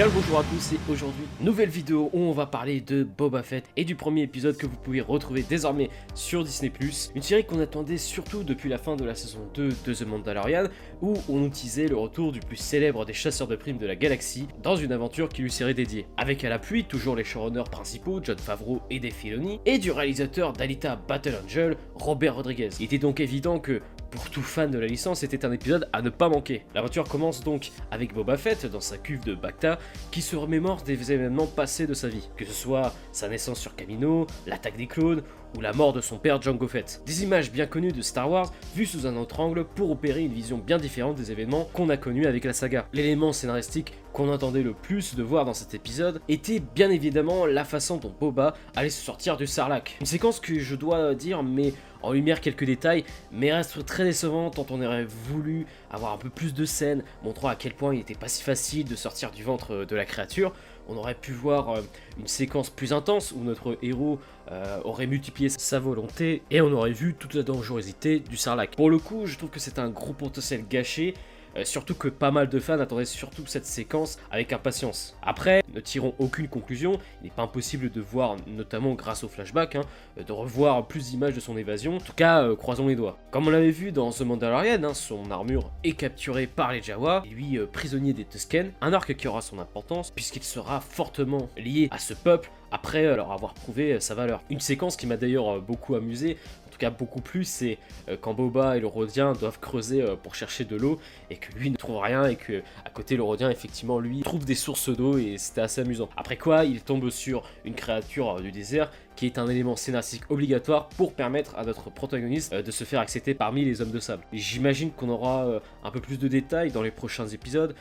[0.00, 3.42] Bien le bonjour à tous et aujourd'hui, nouvelle vidéo où on va parler de Boba
[3.42, 6.72] Fett et du premier épisode que vous pouvez retrouver désormais sur Disney+.
[7.14, 10.68] Une série qu'on attendait surtout depuis la fin de la saison 2 de The Mandalorian
[11.02, 14.48] où on nous le retour du plus célèbre des chasseurs de primes de la galaxie
[14.62, 16.06] dans une aventure qui lui serait dédiée.
[16.16, 20.54] Avec à l'appui toujours les showrunners principaux John Favreau et Dave Filoni et du réalisateur
[20.54, 22.70] d'Alita Battle Angel, Robert Rodriguez.
[22.80, 26.02] Il était donc évident que pour tout fan de la licence, c'était un épisode à
[26.02, 26.64] ne pas manquer.
[26.74, 29.78] L'aventure commence donc avec Boba Fett dans sa cuve de Bacta
[30.10, 33.76] qui se remémore des événements passés de sa vie, que ce soit sa naissance sur
[33.76, 35.22] Camino, l'attaque des clones
[35.56, 37.02] ou la mort de son père Jango Fett.
[37.06, 40.32] Des images bien connues de Star Wars vues sous un autre angle pour opérer une
[40.32, 42.86] vision bien différente des événements qu'on a connus avec la saga.
[42.92, 47.64] L'élément scénaristique qu'on entendait le plus de voir dans cet épisode était bien évidemment la
[47.64, 49.96] façon dont Boba allait se sortir du Sarlacc.
[50.00, 54.50] Une séquence que je dois dire mais en lumière quelques détails, mais reste très décevant
[54.50, 57.98] tant on aurait voulu avoir un peu plus de scènes montrant à quel point il
[57.98, 60.52] n'était pas si facile de sortir du ventre de la créature.
[60.90, 61.82] On aurait pu voir euh,
[62.18, 64.18] une séquence plus intense où notre héros
[64.50, 68.74] euh, aurait multiplié sa volonté et on aurait vu toute la dangerosité du Sarlacc.
[68.74, 71.14] Pour le coup, je trouve que c'est un gros potentiel gâché
[71.56, 75.16] euh, surtout que pas mal de fans attendaient surtout cette séquence avec impatience.
[75.22, 79.76] Après, ne tirons aucune conclusion, il n'est pas impossible de voir, notamment grâce au flashback,
[79.76, 79.82] hein,
[80.16, 81.96] de revoir plus d'images de son évasion.
[81.96, 83.18] En tout cas, euh, croisons les doigts.
[83.30, 87.22] Comme on l'avait vu dans The Mandalorian, hein, son armure est capturée par les Jawa,
[87.30, 91.88] lui euh, prisonnier des Tusken, un arc qui aura son importance puisqu'il sera fortement lié
[91.90, 94.42] à ce peuple après leur avoir prouvé sa valeur.
[94.50, 96.36] Une séquence qui m'a d'ailleurs beaucoup amusé,
[96.80, 100.64] cas beaucoup plus, c'est euh, quand Boba et le Rodien doivent creuser euh, pour chercher
[100.64, 100.98] de l'eau
[101.28, 104.44] et que lui ne trouve rien et que à côté le Rodien effectivement lui trouve
[104.44, 106.08] des sources d'eau et c'était assez amusant.
[106.16, 110.22] Après quoi, il tombe sur une créature euh, du désert qui est un élément scénaristique
[110.30, 114.22] obligatoire pour permettre à notre protagoniste de se faire accepter parmi les hommes de sable.
[114.32, 117.74] J'imagine qu'on aura un peu plus de détails dans les prochains épisodes,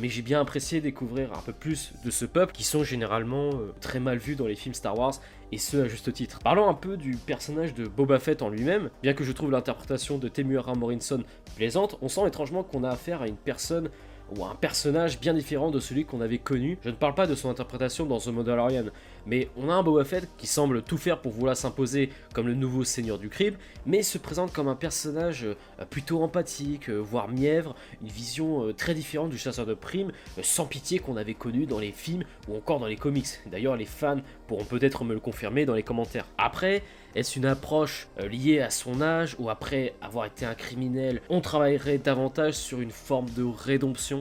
[0.00, 3.50] mais j'ai bien apprécié découvrir un peu plus de ce peuple qui sont généralement
[3.82, 5.12] très mal vus dans les films Star Wars
[5.52, 6.38] et ce à juste titre.
[6.42, 10.16] Parlons un peu du personnage de Boba Fett en lui-même, bien que je trouve l'interprétation
[10.16, 11.22] de Temuera Morrison
[11.56, 13.90] plaisante, on sent étrangement qu'on a affaire à une personne
[14.34, 16.78] ou un personnage bien différent de celui qu'on avait connu.
[16.84, 18.86] Je ne parle pas de son interprétation dans The Mandalorian,
[19.26, 22.54] mais on a un Boba Fett qui semble tout faire pour vouloir s'imposer comme le
[22.54, 23.54] nouveau seigneur du crib,
[23.84, 28.72] mais se présente comme un personnage euh, plutôt empathique, euh, voire mièvre, une vision euh,
[28.72, 30.12] très différente du chasseur de primes,
[30.42, 33.26] sans pitié qu'on avait connu dans les films ou encore dans les comics.
[33.46, 36.26] D'ailleurs, les fans pourront peut-être me le confirmer dans les commentaires.
[36.38, 36.82] Après,
[37.14, 41.98] est-ce une approche liée à son âge ou après avoir été un criminel, on travaillerait
[41.98, 44.15] davantage sur une forme de rédemption?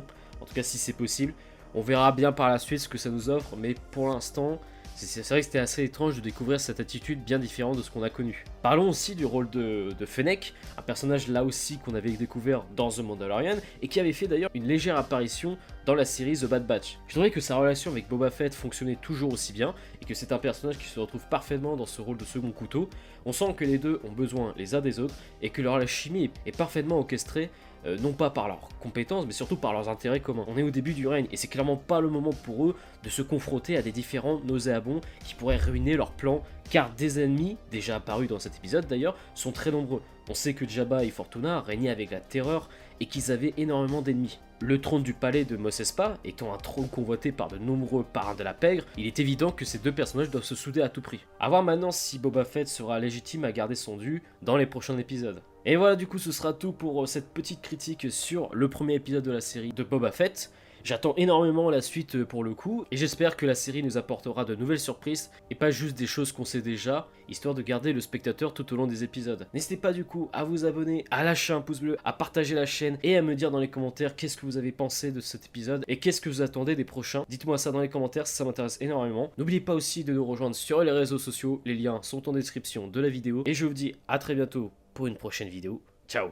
[0.46, 1.34] En tout cas, si c'est possible.
[1.74, 4.62] On verra bien par la suite ce que ça nous offre, mais pour l'instant,
[4.94, 8.04] c'est vrai que c'était assez étrange de découvrir cette attitude bien différente de ce qu'on
[8.04, 8.46] a connu.
[8.62, 13.00] Parlons aussi du rôle de, Fennec, un personnage là aussi qu'on avait découvert dans The
[13.00, 16.98] Mandalorian et qui avait fait d'ailleurs une légère apparition dans la série The Bad Batch.
[17.08, 20.32] Je trouvais que sa relation avec Boba Fett fonctionnait toujours aussi bien et que c'est
[20.32, 22.90] un personnage qui se retrouve parfaitement dans ce rôle de second couteau.
[23.26, 26.32] On sent que les deux ont besoin les uns des autres et que leur chimie
[26.46, 27.50] est parfaitement orchestrée
[27.86, 30.46] euh, non pas par leurs compétences, mais surtout par leurs intérêts communs.
[30.48, 33.10] On est au début du règne, et c'est clairement pas le moment pour eux de
[33.10, 36.42] se confronter à des différents nauséabonds qui pourraient ruiner leur plan,
[36.72, 40.02] car des ennemis, déjà apparus dans cet épisode d'ailleurs, sont très nombreux.
[40.28, 42.70] On sait que Jabba et Fortuna régnaient avec la terreur
[43.00, 44.40] et qu'ils avaient énormément d'ennemis.
[44.62, 48.36] Le trône du palais de Mos Espa étant un trône convoité par de nombreux parrains
[48.36, 51.02] de la pègre, il est évident que ces deux personnages doivent se souder à tout
[51.02, 51.20] prix.
[51.40, 54.98] A voir maintenant si Boba Fett sera légitime à garder son dû dans les prochains
[54.98, 55.42] épisodes.
[55.66, 58.94] Et voilà, du coup, ce sera tout pour euh, cette petite critique sur le premier
[58.94, 60.52] épisode de la série de Boba Fett.
[60.86, 64.46] J'attends énormément la suite euh, pour le coup, et j'espère que la série nous apportera
[64.46, 68.02] de nouvelles surprises, et pas juste des choses qu'on sait déjà, histoire de garder le
[68.02, 69.48] spectateur tout au long des épisodes.
[69.56, 72.68] N'hésitez pas du coup à vous abonner, à lâcher un pouce bleu, à partager la
[72.68, 75.48] chaîne, et à me dire dans les commentaires qu'est-ce que vous avez pensé de cet
[75.48, 77.26] épisode, et qu'est-ce que vous attendez des prochains.
[77.30, 79.32] Dites-moi ça dans les commentaires, ça m'intéresse énormément.
[79.40, 82.88] N'oubliez pas aussi de nous rejoindre sur les réseaux sociaux, les liens sont en description
[82.88, 85.82] de la vidéo, et je vous dis à très bientôt pour une prochaine vidéo.
[86.08, 86.30] Ciao